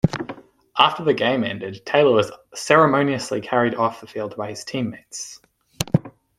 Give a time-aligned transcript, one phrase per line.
[0.79, 5.39] After the game ended, Taylor was ceremoniously carried off the field by his teammates.